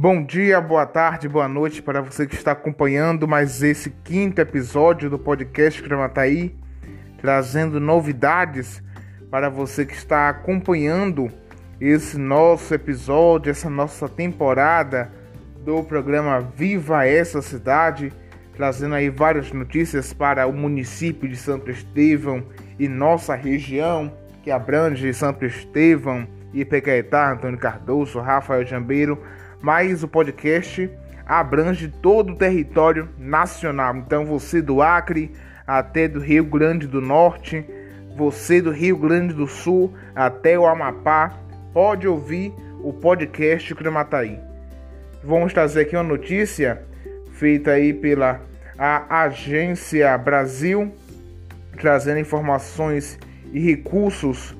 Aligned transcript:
Bom 0.00 0.22
dia, 0.22 0.60
boa 0.60 0.86
tarde, 0.86 1.28
boa 1.28 1.48
noite 1.48 1.82
para 1.82 2.00
você 2.00 2.24
que 2.24 2.36
está 2.36 2.52
acompanhando 2.52 3.26
mais 3.26 3.64
esse 3.64 3.90
quinto 3.90 4.40
episódio 4.40 5.10
do 5.10 5.18
podcast 5.18 5.82
Gramataí, 5.82 6.54
trazendo 7.20 7.80
novidades 7.80 8.80
para 9.28 9.50
você 9.50 9.84
que 9.84 9.94
está 9.94 10.28
acompanhando 10.28 11.28
esse 11.80 12.16
nosso 12.16 12.72
episódio, 12.72 13.50
essa 13.50 13.68
nossa 13.68 14.08
temporada 14.08 15.10
do 15.64 15.82
programa 15.82 16.38
Viva 16.42 17.04
essa 17.04 17.42
cidade, 17.42 18.12
trazendo 18.54 18.94
aí 18.94 19.10
várias 19.10 19.50
notícias 19.50 20.12
para 20.12 20.46
o 20.46 20.52
município 20.52 21.28
de 21.28 21.34
Santo 21.34 21.72
Estevão 21.72 22.44
e 22.78 22.86
nossa 22.86 23.34
região, 23.34 24.12
que 24.44 24.50
abrange 24.52 25.12
Santo 25.12 25.44
Estevão, 25.44 26.24
Ipecaetá, 26.54 27.32
Antônio 27.32 27.58
Cardoso, 27.58 28.20
Rafael 28.20 28.64
Jambeiro 28.64 29.20
mas 29.60 30.02
o 30.02 30.08
podcast 30.08 30.90
abrange 31.26 31.88
todo 31.88 32.32
o 32.32 32.36
território 32.36 33.08
nacional. 33.18 33.96
Então 33.96 34.24
você 34.24 34.62
do 34.62 34.80
Acre 34.80 35.32
até 35.66 36.08
do 36.08 36.20
Rio 36.20 36.44
Grande 36.44 36.86
do 36.86 37.00
Norte, 37.00 37.64
você 38.16 38.62
do 38.62 38.70
Rio 38.70 38.96
Grande 38.96 39.34
do 39.34 39.46
Sul 39.46 39.94
até 40.14 40.58
o 40.58 40.66
Amapá, 40.66 41.38
pode 41.72 42.08
ouvir 42.08 42.52
o 42.82 42.92
podcast 42.92 43.74
Cramataí. 43.74 44.38
Vamos 45.22 45.52
trazer 45.52 45.82
aqui 45.82 45.96
uma 45.96 46.02
notícia 46.02 46.82
feita 47.32 47.72
aí 47.72 47.92
pela 47.92 48.40
Agência 48.78 50.16
Brasil, 50.16 50.92
trazendo 51.78 52.20
informações 52.20 53.18
e 53.52 53.60
recursos 53.60 54.56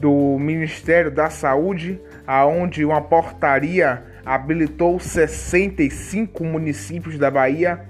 do 0.00 0.38
Ministério 0.38 1.10
da 1.10 1.28
Saúde, 1.28 2.00
aonde 2.26 2.84
uma 2.84 3.00
portaria 3.00 4.02
habilitou 4.24 4.98
65 4.98 6.44
municípios 6.44 7.18
da 7.18 7.30
Bahia 7.30 7.80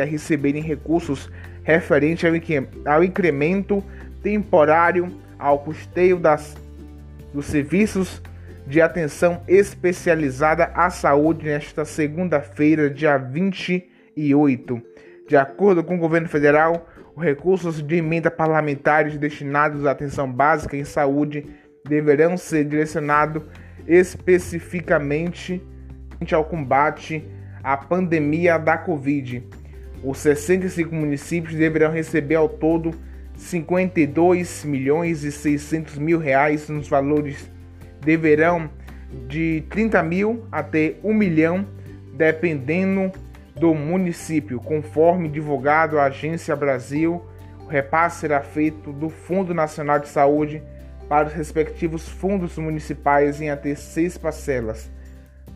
a 0.00 0.04
receberem 0.04 0.62
recursos 0.62 1.30
referentes 1.64 2.24
ao 2.86 3.02
incremento 3.02 3.82
temporário 4.22 5.08
ao 5.38 5.58
custeio 5.60 6.18
das, 6.18 6.56
dos 7.32 7.46
serviços 7.46 8.22
de 8.66 8.80
atenção 8.80 9.42
especializada 9.48 10.66
à 10.74 10.90
saúde 10.90 11.46
nesta 11.46 11.84
segunda-feira, 11.84 12.88
dia 12.88 13.16
28. 13.16 14.82
De 15.28 15.36
acordo 15.36 15.82
com 15.82 15.96
o 15.96 15.98
governo 15.98 16.28
federal, 16.28 16.88
os 17.16 17.24
recursos 17.24 17.82
de 17.82 17.96
emenda 17.96 18.30
parlamentares 18.30 19.16
destinados 19.16 19.86
à 19.86 19.90
atenção 19.90 20.30
básica 20.30 20.76
em 20.76 20.84
saúde 20.84 21.46
deverão 21.84 22.36
ser 22.36 22.64
direcionados 22.64 23.42
especificamente 23.88 25.60
ao 26.32 26.44
combate 26.44 27.24
à 27.62 27.76
pandemia 27.76 28.58
da 28.58 28.76
Covid. 28.76 29.42
Os 30.04 30.18
65 30.18 30.94
municípios 30.94 31.54
deverão 31.54 31.90
receber 31.90 32.34
ao 32.34 32.48
todo 32.48 32.94
52 33.34 34.64
milhões 34.64 35.24
e 35.24 35.32
600 35.32 35.96
mil 35.96 36.18
reais 36.18 36.68
nos 36.68 36.88
valores 36.88 37.50
deverão 38.00 38.70
de 39.26 39.64
30 39.70 40.02
mil 40.02 40.44
até 40.52 40.96
1 41.02 41.12
milhão, 41.14 41.66
dependendo 42.12 43.10
do 43.56 43.74
município. 43.74 44.60
Conforme 44.60 45.28
divulgado 45.28 45.98
a 45.98 46.04
Agência 46.04 46.54
Brasil, 46.54 47.24
o 47.64 47.66
repasse 47.66 48.20
será 48.20 48.40
feito 48.40 48.92
do 48.92 49.08
Fundo 49.08 49.54
Nacional 49.54 49.98
de 49.98 50.08
Saúde 50.08 50.62
para 51.08 51.28
os 51.28 51.32
respectivos 51.32 52.08
fundos 52.08 52.56
municipais 52.56 53.40
em 53.40 53.50
até 53.50 53.74
seis 53.74 54.16
parcelas. 54.16 54.90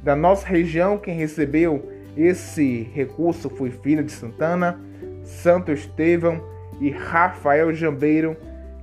Da 0.04 0.14
nossa 0.14 0.46
região, 0.46 0.98
quem 0.98 1.16
recebeu 1.16 1.90
esse 2.14 2.90
recurso 2.92 3.48
foi 3.48 3.70
Filha 3.70 4.04
de 4.04 4.12
Santana, 4.12 4.78
Santo 5.22 5.72
Estevão 5.72 6.44
e 6.78 6.90
Rafael 6.90 7.72
Jambeiro, 7.72 8.36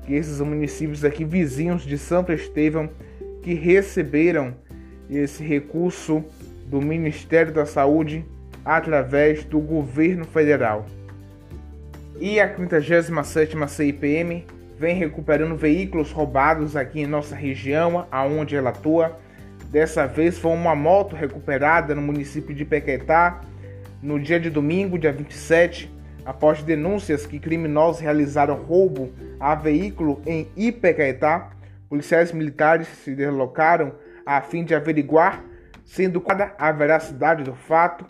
que 0.04 0.16
esses 0.16 0.42
municípios 0.42 1.06
aqui 1.06 1.24
vizinhos 1.24 1.84
de 1.84 1.96
Santo 1.96 2.34
Estevão 2.34 2.90
que 3.44 3.54
receberam 3.54 4.56
esse 5.08 5.44
recurso 5.44 6.26
do 6.66 6.82
Ministério 6.82 7.54
da 7.54 7.68
Saúde 7.68 8.26
através 8.66 9.44
do 9.44 9.60
governo 9.60 10.26
federal. 10.26 10.88
E 12.20 12.40
a 12.40 12.52
57ª 12.52 13.68
CIPM 13.68 14.44
vem 14.76 14.96
recuperando 14.96 15.56
veículos 15.56 16.12
roubados 16.12 16.76
aqui 16.76 17.02
em 17.02 17.08
nossa 17.08 17.36
região, 17.36 18.08
aonde 18.12 18.56
ela 18.56 18.72
atua 18.72 19.20
Dessa 19.72 20.06
vez 20.06 20.38
foi 20.38 20.52
uma 20.52 20.76
moto 20.76 21.16
recuperada 21.16 21.96
no 21.96 22.02
município 22.02 22.54
de 22.54 22.66
Pequetá 22.66 23.40
no 24.04 24.20
dia 24.20 24.38
de 24.38 24.50
domingo, 24.50 25.00
dia 25.00 25.14
27, 25.14 25.90
após 26.26 26.62
denúncias 26.62 27.26
que 27.26 27.40
criminosos 27.40 28.02
realizaram 28.02 28.56
roubo 28.56 29.14
a 29.40 29.56
veículo 29.56 30.22
em 30.26 30.52
Ipecaetá. 30.58 31.52
Policiais 31.88 32.34
militares 32.34 32.86
se 32.88 33.16
deslocaram 33.16 33.94
a 34.26 34.42
fim 34.42 34.66
de 34.66 34.76
averiguar, 34.76 35.42
sendo 35.86 36.22
a 36.58 36.72
veracidade 36.74 37.44
do 37.44 37.56
fato. 37.56 38.06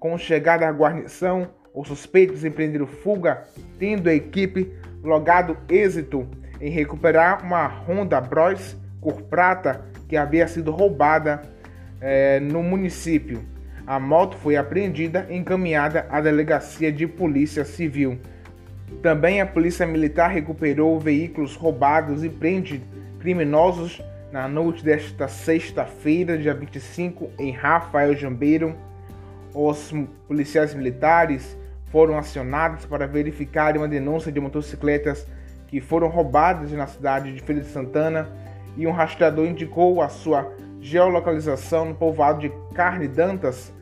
Com 0.00 0.18
chegada 0.18 0.66
à 0.66 0.72
guarnição, 0.72 1.48
os 1.72 1.86
suspeitos 1.86 2.44
empreenderam 2.44 2.88
fuga, 2.88 3.44
tendo 3.78 4.08
a 4.08 4.14
equipe 4.14 4.72
logado 5.00 5.56
êxito 5.68 6.28
em 6.60 6.70
recuperar 6.70 7.44
uma 7.44 7.68
Honda 7.68 8.20
Bros 8.20 8.76
cor 9.00 9.22
prata 9.22 9.84
que 10.14 10.16
havia 10.16 10.46
sido 10.46 10.70
roubada 10.70 11.42
é, 12.00 12.38
no 12.38 12.62
município. 12.62 13.42
A 13.84 13.98
moto 13.98 14.36
foi 14.36 14.56
apreendida 14.56 15.26
e 15.28 15.36
encaminhada 15.36 16.06
à 16.08 16.20
delegacia 16.20 16.92
de 16.92 17.04
polícia 17.04 17.64
civil. 17.64 18.16
Também 19.02 19.40
a 19.40 19.46
polícia 19.46 19.84
militar 19.84 20.28
recuperou 20.28 21.00
veículos 21.00 21.56
roubados 21.56 22.22
e 22.22 22.28
prende 22.28 22.80
criminosos 23.18 24.00
na 24.30 24.46
noite 24.46 24.84
desta 24.84 25.26
sexta-feira, 25.26 26.38
dia 26.38 26.54
25, 26.54 27.32
em 27.36 27.50
Rafael 27.50 28.14
Jambeiro. 28.14 28.72
Os 29.52 29.92
policiais 30.28 30.72
militares 30.74 31.58
foram 31.86 32.16
acionados 32.16 32.86
para 32.86 33.08
verificar 33.08 33.76
uma 33.76 33.88
denúncia 33.88 34.30
de 34.30 34.38
motocicletas 34.38 35.26
que 35.66 35.80
foram 35.80 36.06
roubadas 36.06 36.70
na 36.70 36.86
cidade 36.86 37.34
de 37.34 37.42
Feira 37.42 37.62
de 37.62 37.66
Santana 37.66 38.43
e 38.76 38.86
um 38.86 38.92
rastreador 38.92 39.46
indicou 39.46 40.02
a 40.02 40.08
sua 40.08 40.52
geolocalização 40.80 41.86
no 41.86 41.94
povoado 41.94 42.40
de 42.40 42.52
Carne 42.74 43.08
Dantas, 43.08 43.72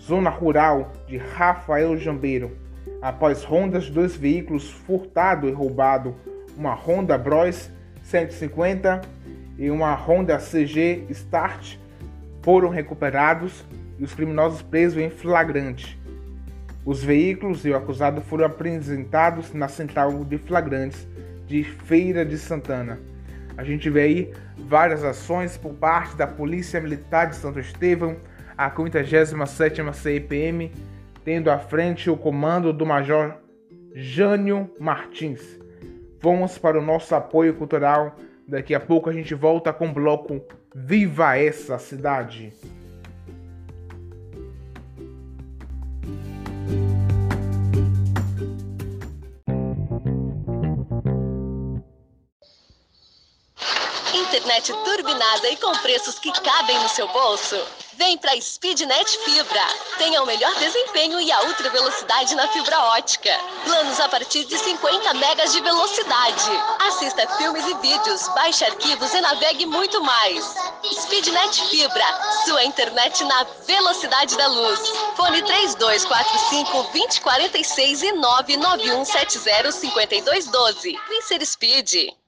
zona 0.00 0.30
rural 0.30 0.92
de 1.06 1.16
Rafael 1.16 1.96
Jambeiro. 1.96 2.56
Após 3.00 3.42
rondas, 3.42 3.88
dois 3.88 4.16
veículos 4.16 4.70
furtado 4.70 5.48
e 5.48 5.52
roubado, 5.52 6.14
uma 6.56 6.74
Honda 6.74 7.16
Bros 7.16 7.70
150 8.02 9.00
e 9.58 9.70
uma 9.70 9.94
Honda 9.94 10.38
CG 10.38 11.06
Start, 11.10 11.76
foram 12.42 12.68
recuperados 12.68 13.64
e 13.98 14.04
os 14.04 14.14
criminosos 14.14 14.62
presos 14.62 14.98
em 14.98 15.08
flagrante. 15.10 15.98
Os 16.84 17.02
veículos 17.02 17.64
e 17.64 17.70
o 17.70 17.76
acusado 17.76 18.20
foram 18.20 18.44
apresentados 18.44 19.54
na 19.54 19.68
central 19.68 20.24
de 20.24 20.36
flagrantes 20.36 21.06
de 21.46 21.62
Feira 21.62 22.24
de 22.24 22.36
Santana. 22.36 22.98
A 23.56 23.64
gente 23.64 23.90
vê 23.90 24.02
aí 24.02 24.32
várias 24.56 25.04
ações 25.04 25.56
por 25.56 25.74
parte 25.74 26.16
da 26.16 26.26
Polícia 26.26 26.80
Militar 26.80 27.28
de 27.28 27.36
Santo 27.36 27.58
Estevão, 27.58 28.16
a 28.56 28.70
57ª 28.70 29.92
CIPM, 29.92 30.72
tendo 31.24 31.50
à 31.50 31.58
frente 31.58 32.10
o 32.10 32.16
comando 32.16 32.72
do 32.72 32.86
Major 32.86 33.36
Jânio 33.94 34.70
Martins. 34.78 35.60
Vamos 36.20 36.56
para 36.56 36.78
o 36.78 36.82
nosso 36.82 37.14
apoio 37.14 37.54
cultural. 37.54 38.16
Daqui 38.46 38.74
a 38.74 38.80
pouco 38.80 39.10
a 39.10 39.12
gente 39.12 39.34
volta 39.34 39.72
com 39.72 39.88
o 39.88 39.92
bloco 39.92 40.40
Viva 40.74 41.36
essa 41.36 41.78
cidade! 41.78 42.52
Turbinada 55.02 55.50
e 55.50 55.56
com 55.56 55.72
preços 55.78 56.18
que 56.20 56.30
cabem 56.30 56.78
no 56.78 56.88
seu 56.88 57.08
bolso? 57.08 57.60
Vem 57.94 58.16
para 58.16 58.40
Speednet 58.40 59.18
Fibra. 59.18 59.66
Tenha 59.98 60.22
o 60.22 60.26
melhor 60.26 60.54
desempenho 60.54 61.20
e 61.20 61.30
a 61.30 61.42
ultra 61.42 61.68
velocidade 61.70 62.34
na 62.36 62.46
fibra 62.48 62.78
ótica. 62.96 63.36
Planos 63.64 63.98
a 64.00 64.08
partir 64.08 64.44
de 64.44 64.56
50 64.56 65.14
megas 65.14 65.52
de 65.52 65.60
velocidade. 65.60 66.50
Assista 66.86 67.28
filmes 67.36 67.66
e 67.66 67.74
vídeos, 67.78 68.28
baixe 68.28 68.64
arquivos 68.64 69.12
e 69.12 69.20
navegue 69.20 69.66
muito 69.66 70.00
mais. 70.02 70.54
Speednet 70.84 71.68
Fibra, 71.68 72.06
sua 72.44 72.64
internet 72.64 73.24
na 73.24 73.44
velocidade 73.66 74.36
da 74.36 74.46
luz. 74.46 74.80
Fone 75.16 75.42
3245 75.42 76.82
2046 76.92 78.02
e 78.02 78.12
99170 78.12 79.72
5212. 79.72 80.98
Vem 81.08 81.22
ser 81.22 81.44
Speed. 81.44 82.21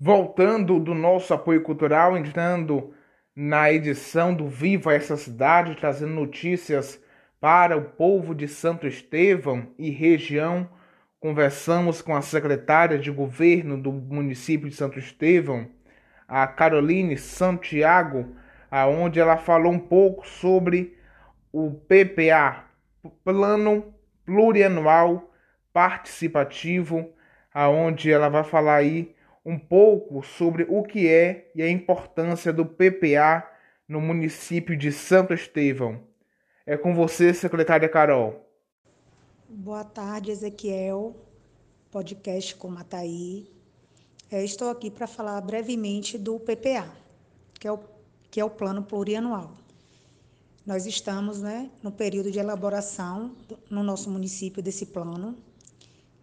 Voltando 0.00 0.78
do 0.78 0.94
nosso 0.94 1.34
apoio 1.34 1.60
cultural, 1.62 2.16
entrando 2.16 2.94
na 3.34 3.72
edição 3.72 4.32
do 4.32 4.48
Viva 4.48 4.94
essa 4.94 5.16
cidade, 5.16 5.74
trazendo 5.74 6.12
notícias 6.12 7.02
para 7.40 7.76
o 7.76 7.82
povo 7.82 8.34
de 8.34 8.48
Santo 8.48 8.86
Estevão 8.86 9.68
e 9.76 9.90
região. 9.90 10.70
Conversamos 11.20 12.00
com 12.00 12.14
a 12.16 12.22
secretária 12.22 12.98
de 12.98 13.10
governo 13.10 13.76
do 13.76 13.92
município 13.92 14.68
de 14.68 14.76
Santo 14.76 14.98
Estevão, 14.98 15.68
a 16.28 16.46
Caroline 16.46 17.18
Santiago 17.18 18.34
aonde 18.70 19.20
ela 19.20 19.36
falou 19.36 19.72
um 19.72 19.78
pouco 19.78 20.26
sobre 20.26 20.96
o 21.52 21.70
PPA, 21.70 22.64
Plano 23.24 23.94
Plurianual 24.24 25.30
Participativo, 25.72 27.10
aonde 27.52 28.10
ela 28.10 28.28
vai 28.28 28.44
falar 28.44 28.76
aí 28.76 29.14
um 29.44 29.58
pouco 29.58 30.22
sobre 30.22 30.66
o 30.68 30.82
que 30.82 31.08
é 31.08 31.50
e 31.54 31.62
a 31.62 31.70
importância 31.70 32.52
do 32.52 32.66
PPA 32.66 33.48
no 33.88 34.00
município 34.00 34.76
de 34.76 34.92
Santo 34.92 35.32
Estevão. 35.32 36.02
É 36.66 36.76
com 36.76 36.94
você, 36.94 37.32
secretária 37.32 37.88
Carol. 37.88 38.44
Boa 39.48 39.84
tarde, 39.84 40.30
Ezequiel, 40.30 41.16
podcast 41.90 42.54
com 42.56 42.68
Mataí. 42.68 43.48
É, 44.30 44.44
estou 44.44 44.68
aqui 44.68 44.90
para 44.90 45.06
falar 45.06 45.40
brevemente 45.40 46.18
do 46.18 46.38
PPA, 46.38 46.92
que 47.58 47.66
é 47.66 47.72
o, 47.72 47.78
que 48.30 48.40
é 48.40 48.44
o 48.44 48.50
Plano 48.50 48.82
Plurianual. 48.82 49.56
Nós 50.66 50.84
estamos 50.84 51.40
né, 51.40 51.70
no 51.82 51.90
período 51.90 52.30
de 52.30 52.38
elaboração 52.38 53.34
no 53.70 53.82
nosso 53.82 54.10
município 54.10 54.62
desse 54.62 54.86
plano, 54.86 55.34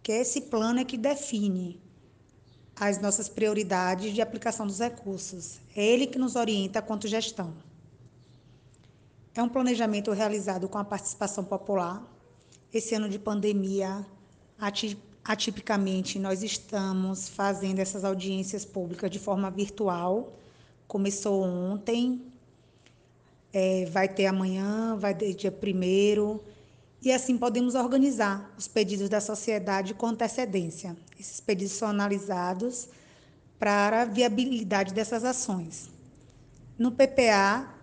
que 0.02 0.12
é 0.12 0.20
esse 0.20 0.42
plano 0.42 0.78
é 0.78 0.84
que 0.84 0.96
define 0.96 1.80
as 2.78 3.00
nossas 3.00 3.28
prioridades 3.28 4.14
de 4.14 4.20
aplicação 4.20 4.66
dos 4.66 4.78
recursos. 4.78 5.58
É 5.74 5.84
ele 5.84 6.06
que 6.06 6.18
nos 6.18 6.36
orienta 6.36 6.82
quanto 6.82 7.08
gestão. 7.08 7.54
É 9.34 9.42
um 9.42 9.48
planejamento 9.48 10.12
realizado 10.12 10.68
com 10.68 10.78
a 10.78 10.84
participação 10.84 11.42
popular. 11.42 12.02
Esse 12.72 12.94
ano 12.94 13.08
de 13.08 13.18
pandemia, 13.18 14.06
atipicamente, 15.24 16.18
nós 16.18 16.42
estamos 16.42 17.28
fazendo 17.28 17.78
essas 17.78 18.04
audiências 18.04 18.64
públicas 18.64 19.10
de 19.10 19.18
forma 19.18 19.50
virtual. 19.50 20.32
Começou 20.86 21.42
ontem, 21.42 22.22
é, 23.52 23.86
vai 23.86 24.08
ter 24.08 24.26
amanhã, 24.26 24.96
vai 24.96 25.14
ter 25.14 25.34
dia 25.34 25.50
primeiro 25.50 26.44
e 27.02 27.10
assim 27.10 27.36
podemos 27.36 27.74
organizar 27.74 28.52
os 28.56 28.68
pedidos 28.68 29.08
da 29.08 29.20
sociedade 29.20 29.94
com 29.94 30.06
antecedência. 30.06 30.96
Esses 31.18 31.40
pedidos 31.40 31.72
são 31.72 31.88
analisados 31.88 32.88
para 33.58 34.02
a 34.02 34.04
viabilidade 34.04 34.92
dessas 34.92 35.24
ações. 35.24 35.90
No 36.78 36.92
PPA, 36.92 37.74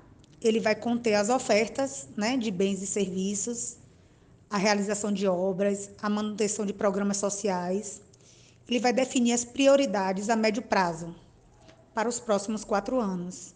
ele 0.41 0.59
vai 0.59 0.75
conter 0.75 1.15
as 1.15 1.29
ofertas 1.29 2.07
né, 2.15 2.37
de 2.37 2.51
bens 2.51 2.81
e 2.81 2.87
serviços, 2.87 3.77
a 4.49 4.57
realização 4.57 5.11
de 5.11 5.27
obras, 5.27 5.89
a 6.01 6.09
manutenção 6.09 6.65
de 6.65 6.73
programas 6.73 7.17
sociais. 7.17 8.01
Ele 8.67 8.79
vai 8.79 8.93
definir 8.93 9.33
as 9.33 9.43
prioridades 9.43 10.29
a 10.29 10.35
médio 10.35 10.61
prazo 10.61 11.15
para 11.93 12.09
os 12.09 12.19
próximos 12.19 12.63
quatro 12.63 12.99
anos. 12.99 13.53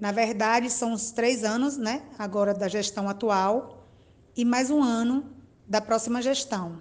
Na 0.00 0.10
verdade, 0.10 0.68
são 0.70 0.92
os 0.92 1.10
três 1.10 1.44
anos, 1.44 1.76
né, 1.76 2.02
agora 2.18 2.52
da 2.52 2.68
gestão 2.68 3.08
atual, 3.08 3.86
e 4.36 4.44
mais 4.44 4.70
um 4.70 4.82
ano 4.82 5.24
da 5.66 5.80
próxima 5.80 6.20
gestão, 6.20 6.80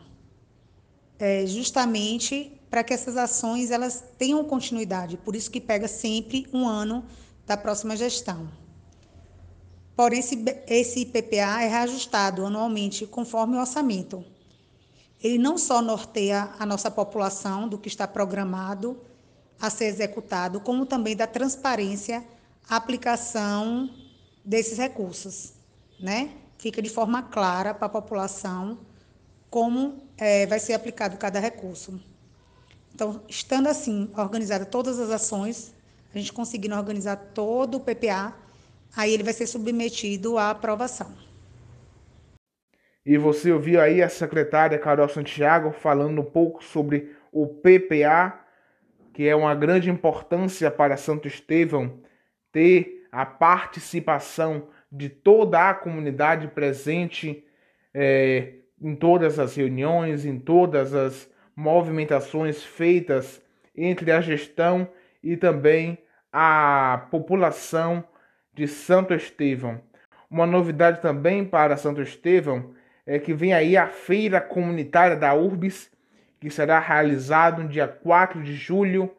é, 1.20 1.46
justamente 1.46 2.60
para 2.70 2.84
que 2.84 2.94
essas 2.94 3.16
ações 3.16 3.70
elas 3.70 4.04
tenham 4.18 4.44
continuidade. 4.44 5.16
Por 5.18 5.36
isso 5.36 5.52
que 5.52 5.62
pega 5.62 5.88
sempre 5.88 6.48
um 6.52 6.68
ano 6.68 7.06
da 7.46 7.56
próxima 7.56 7.96
gestão. 7.96 8.50
Porém, 9.96 10.20
esse, 10.20 10.44
esse 10.68 11.06
PPA 11.06 11.62
é 11.62 11.68
reajustado 11.68 12.44
anualmente 12.44 13.06
conforme 13.06 13.56
o 13.56 13.60
orçamento. 13.60 14.26
Ele 15.24 15.38
não 15.38 15.56
só 15.56 15.82
norteia 15.82 16.50
a 16.58 16.66
nossa 16.66 16.90
população 16.90 17.70
do 17.70 17.78
que 17.78 17.88
está 17.88 18.08
programado 18.08 19.00
a 19.64 19.70
ser 19.70 19.86
executado, 19.86 20.60
como 20.60 20.86
também 20.86 21.16
da 21.16 21.26
transparência 21.26 22.22
à 22.70 22.76
aplicação 22.76 23.90
desses 24.44 24.78
recursos, 24.78 25.54
né? 25.98 26.32
fica 26.58 26.82
de 26.82 26.90
forma 26.90 27.24
clara 27.24 27.74
para 27.74 27.86
a 27.86 27.90
população 27.90 28.78
como 29.50 30.04
é, 30.18 30.46
vai 30.48 30.60
ser 30.60 30.74
aplicado 30.74 31.16
cada 31.16 31.40
recurso. 31.40 31.98
Então, 32.94 33.22
estando 33.30 33.68
assim 33.68 34.12
organizada 34.18 34.66
todas 34.66 35.00
as 35.00 35.10
ações, 35.10 35.74
a 36.14 36.18
gente 36.18 36.34
conseguindo 36.34 36.76
organizar 36.76 37.16
todo 37.16 37.78
o 37.78 37.80
PPA, 37.80 38.36
aí 38.94 39.14
ele 39.14 39.24
vai 39.24 39.32
ser 39.32 39.48
submetido 39.48 40.38
à 40.38 40.50
aprovação. 40.50 41.10
E 43.06 43.18
você 43.18 43.50
ouviu 43.50 43.80
aí 43.80 44.02
a 44.02 44.10
secretária 44.10 44.78
Carol 44.78 45.08
Santiago 45.08 45.72
falando 45.72 46.20
um 46.20 46.26
pouco 46.26 46.62
sobre 46.62 47.16
o 47.32 47.48
PPA, 47.48 48.43
que 49.14 49.28
é 49.28 49.36
uma 49.36 49.54
grande 49.54 49.90
importância 49.90 50.72
para 50.72 50.98
Santo 50.98 51.28
Estevão 51.28 52.00
ter 52.52 53.08
a 53.12 53.26
participação 53.26 54.68
de 54.92 55.08
toda 55.08 55.70
a 55.70 55.74
comunidade 55.74 56.48
presente 56.48 57.46
é, 57.94 58.56
em 58.82 58.96
todas 58.96 59.40
as 59.40 59.56
reuniões, 59.56 60.26
em 60.26 60.40
todas 60.40 60.94
as 60.94 61.30
movimentações 61.56 62.64
feitas 62.64 63.42
entre 63.76 64.12
a 64.12 64.20
gestão 64.20 64.88
e 65.24 65.38
também 65.38 65.98
a 66.32 67.08
população 67.12 68.04
de 68.54 68.68
Santo 68.68 69.14
Estevão. 69.14 69.80
Uma 70.30 70.48
novidade 70.48 71.02
também 71.02 71.46
para 71.46 71.78
Santo 71.78 72.02
Estevão 72.02 72.74
é 73.06 73.20
que 73.20 73.34
vem 73.34 73.54
aí 73.54 73.78
a 73.78 73.88
feira 73.88 74.42
comunitária 74.42 75.16
da 75.16 75.34
URBS, 75.36 75.92
que 76.44 76.50
será 76.50 76.78
realizado 76.78 77.64
no 77.64 77.70
dia 77.70 77.88
4 77.88 78.44
de 78.44 78.54
julho. 78.54 79.10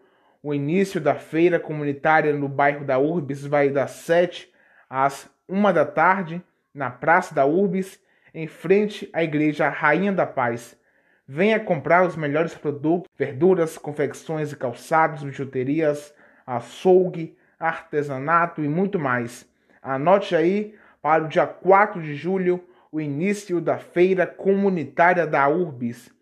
O 0.42 0.52
início 0.52 1.00
da 1.00 1.14
feira 1.14 1.58
comunitária 1.58 2.34
no 2.34 2.50
bairro 2.50 2.84
da 2.84 2.98
URBS 2.98 3.46
vai 3.46 3.70
das 3.70 3.92
7 3.92 4.52
às 4.90 5.30
uma 5.48 5.72
da 5.72 5.86
tarde, 5.86 6.42
na 6.74 6.90
Praça 6.90 7.34
da 7.34 7.46
Urbis, 7.46 7.98
em 8.34 8.46
frente 8.46 9.08
à 9.10 9.24
Igreja 9.24 9.70
Rainha 9.70 10.12
da 10.12 10.26
Paz. 10.26 10.78
Venha 11.26 11.58
comprar 11.58 12.06
os 12.06 12.14
melhores 12.14 12.54
produtos, 12.54 13.08
verduras, 13.16 13.78
confecções 13.78 14.52
e 14.52 14.56
calçados, 14.56 15.22
bijuterias, 15.22 16.14
açougue, 16.46 17.38
artesanato 17.58 18.62
e 18.62 18.68
muito 18.68 18.98
mais. 18.98 19.48
Anote 19.80 20.36
aí 20.36 20.74
para 21.00 21.24
o 21.24 21.28
dia 21.28 21.46
4 21.46 22.02
de 22.02 22.14
julho 22.14 22.62
o 22.92 23.00
início 23.00 23.62
da 23.62 23.78
Feira 23.78 24.26
Comunitária 24.26 25.26
da 25.26 25.48
Urbis. 25.48 26.13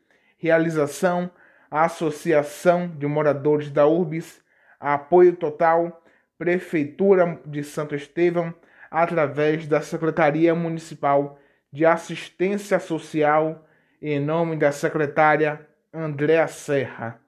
Realização 0.42 1.30
a 1.70 1.84
Associação 1.84 2.88
de 2.88 3.06
Moradores 3.06 3.70
da 3.70 3.86
Urbis, 3.86 4.42
apoio 4.80 5.36
total 5.36 6.02
Prefeitura 6.36 7.40
de 7.46 7.62
Santo 7.62 7.94
Estevão, 7.94 8.52
através 8.90 9.68
da 9.68 9.80
Secretaria 9.80 10.52
Municipal 10.52 11.38
de 11.72 11.86
Assistência 11.86 12.80
Social, 12.80 13.64
em 14.02 14.18
nome 14.18 14.56
da 14.56 14.72
secretária 14.72 15.64
Andréa 15.94 16.48
Serra. 16.48 17.20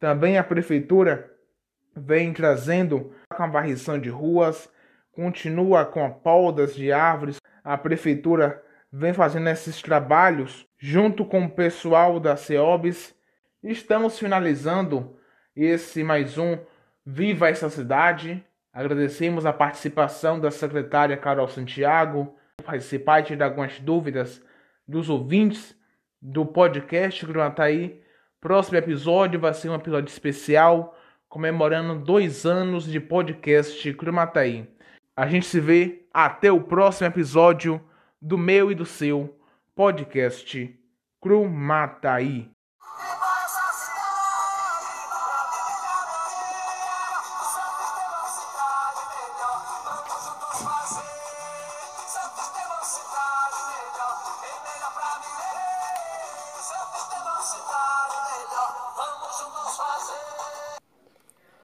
Também 0.00 0.36
a 0.36 0.42
Prefeitura 0.42 1.32
vem 1.96 2.32
trazendo 2.32 3.14
a 3.30 3.46
varrição 3.46 4.00
de 4.00 4.08
ruas, 4.08 4.68
continua 5.12 5.86
com 5.86 6.04
a 6.04 6.10
podas 6.10 6.74
de 6.74 6.90
árvores. 6.90 7.38
A 7.62 7.78
Prefeitura 7.78 8.60
vem 8.92 9.12
fazendo 9.12 9.48
esses 9.48 9.80
trabalhos 9.82 10.66
junto 10.78 11.24
com 11.24 11.44
o 11.44 11.50
pessoal 11.50 12.18
da 12.18 12.36
CEOBS. 12.36 13.14
Estamos 13.62 14.18
finalizando 14.18 15.16
esse 15.54 16.02
mais 16.04 16.38
um 16.38 16.58
Viva 17.04 17.48
essa 17.48 17.70
cidade 17.70 18.44
Agradecemos 18.78 19.44
a 19.44 19.52
participação 19.52 20.38
da 20.38 20.52
secretária 20.52 21.16
Carol 21.16 21.48
Santiago, 21.48 22.36
participar 22.64 23.18
e 23.18 23.22
tirar 23.24 23.46
algumas 23.46 23.80
dúvidas 23.80 24.40
dos 24.86 25.10
ouvintes 25.10 25.76
do 26.22 26.46
podcast 26.46 27.26
Grumataí. 27.26 28.00
Próximo 28.40 28.78
episódio 28.78 29.40
vai 29.40 29.52
ser 29.52 29.68
um 29.68 29.74
episódio 29.74 30.08
especial 30.08 30.96
comemorando 31.28 31.96
dois 31.96 32.46
anos 32.46 32.84
de 32.84 33.00
podcast 33.00 33.92
Crumataí. 33.94 34.68
A 35.16 35.26
gente 35.26 35.46
se 35.46 35.58
vê 35.58 36.06
até 36.14 36.52
o 36.52 36.60
próximo 36.60 37.08
episódio 37.08 37.80
do 38.20 38.36
meu 38.36 38.70
e 38.70 38.74
do 38.74 38.84
seu 38.84 39.38
podcast 39.74 40.78
Crumataí. 41.20 42.50